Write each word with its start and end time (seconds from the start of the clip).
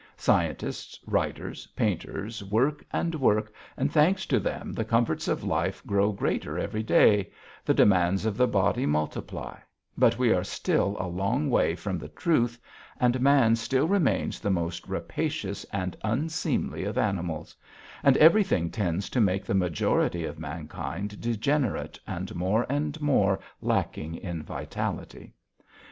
Scientists, 0.17 0.99
writers, 1.05 1.67
painters 1.75 2.43
work 2.45 2.83
and 2.91 3.13
work, 3.13 3.53
and 3.77 3.91
thanks 3.91 4.25
to 4.25 4.39
them 4.39 4.73
the 4.73 4.83
comforts 4.83 5.27
of 5.27 5.43
life 5.43 5.85
grow 5.85 6.11
greater 6.11 6.57
every 6.57 6.81
day, 6.81 7.29
the 7.63 7.73
demands 7.75 8.25
of 8.25 8.35
the 8.35 8.47
body 8.47 8.87
multiply, 8.87 9.55
but 9.95 10.17
we 10.17 10.33
are 10.33 10.43
still 10.43 10.97
a 10.99 11.07
long 11.07 11.51
way 11.51 11.75
from 11.75 11.99
the 11.99 12.07
truth 12.07 12.59
and 12.99 13.21
man 13.21 13.55
still 13.55 13.87
remains 13.87 14.39
the 14.39 14.49
most 14.49 14.87
rapacious 14.87 15.65
and 15.65 15.95
unseemly 16.03 16.83
of 16.83 16.97
animals, 16.97 17.55
and 18.01 18.17
everything 18.17 18.71
tends 18.71 19.07
to 19.07 19.21
make 19.21 19.45
the 19.45 19.53
majority 19.53 20.25
of 20.25 20.39
mankind 20.39 21.21
degenerate 21.21 21.99
and 22.07 22.33
more 22.33 22.65
and 22.69 22.99
more 23.01 23.39
lacking 23.61 24.15
in 24.15 24.41
vitality. 24.41 25.35